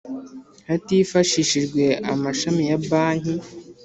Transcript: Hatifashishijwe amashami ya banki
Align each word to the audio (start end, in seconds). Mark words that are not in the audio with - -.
Hatifashishijwe 0.69 1.83
amashami 2.13 2.63
ya 2.69 2.77
banki 2.89 3.35